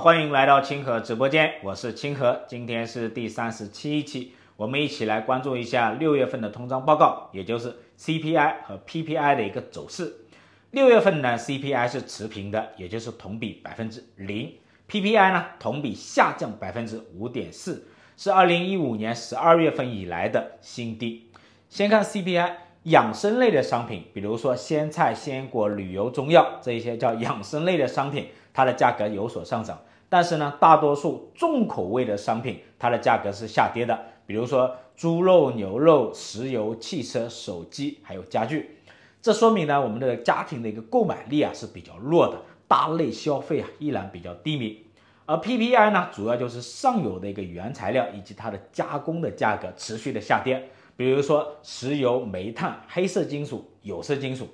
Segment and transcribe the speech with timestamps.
[0.00, 10.18] 欢迎来到清河直播间，我是清河，今天是第三十七期，我们一起来关注一下六月份的通胀报告，也就是 CPI 和 PPI 的一个走势。
[10.70, 14.54] 六月份呢，CPI 是持平的，也就是同比百分之零
[14.88, 21.28] ；PPI 呢，同比下降百分之五点四，是二零一五年十二月份以来的新低。
[21.68, 22.52] 先看 CPI。
[22.84, 29.78] 养生类的商品，比如说鲜菜、鲜果、旅游、中药这一些叫养生类的商品，它的价格有所上涨。
[30.08, 33.98] 但是呢，大多数重口味的商品，它的价格是下跌的。
[34.24, 38.78] 比如说猪肉、牛肉、石油、汽车、手机，还有家具。
[39.20, 44.86] 这说明呢，我们的家庭的一个购买力啊是比较弱的，大类消费啊依然比较低迷。
[45.26, 50.70] 而 PPI 呢，主要就是上游的一个原材料以及它的加工的价格持续的下跌。
[50.98, 54.48] 比如说石油、煤炭、黑色金属、有色金属，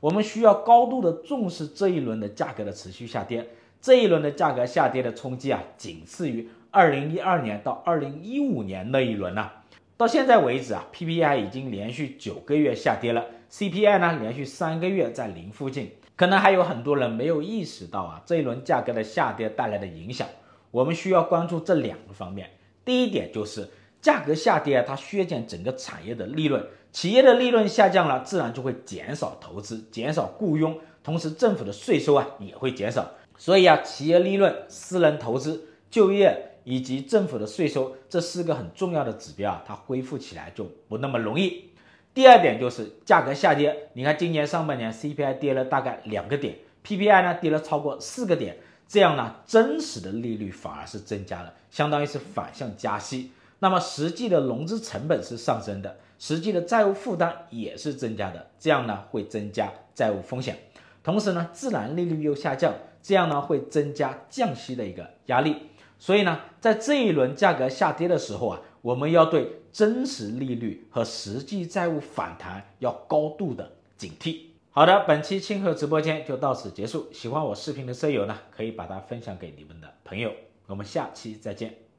[0.00, 3.46] 我们需要高度的重视这一轮的价格的持续下跌。
[3.82, 9.50] 这一轮的价格下跌的冲击啊，仅次于二零一二年到二零一五年那一轮呢、
[9.98, 15.90] 到现在为止啊，PPI 已经连续九个月下跌了，CPI 呢连续三个月在零附近。
[16.16, 20.26] 可能还有很多人没有意识到啊，这一轮价格的下跌带来的影响。
[20.70, 22.48] 我们需要关注这两个方面。
[22.86, 23.68] 第一点就是。
[24.00, 33.10] 价格下跌啊，它削减整个产业的利润，企业的利润下降了，自然就会减少投资，减少雇佣，同时政府的税收啊也会减少。
[33.36, 41.70] 所以啊，企业利润、私人投资、就业以及政府的税收这四个很重要的指标啊，它恢复起来就不那么容易。
[42.12, 48.56] 第二点就是价格下跌，你看今年上半年 CPI 跌了大概两个点，PPI 呢跌了超过四个点，
[48.88, 53.30] 这样呢，真实的利率反而是增加了，相当于是反向加息。
[53.60, 60.58] 那么实际的融资成本是上升的，实际的债务负担也是增加的，这样呢会增加债务风险，
[61.04, 65.56] 同时呢自然利率又下降，这样呢会增加降息的一个压力。
[65.98, 74.46] 所以呢在这一轮价格下跌的时候啊，我们要对真实利率和实际债务反弹要高度的警惕。
[74.70, 77.08] 好的，本期清河直播间就到此结束。
[77.12, 80.32] 喜欢我视频的舍友呢，可以把它分享给你们的朋友。
[80.66, 81.89] 我们下期再见。